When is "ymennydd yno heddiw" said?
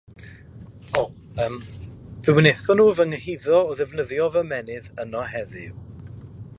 4.47-5.77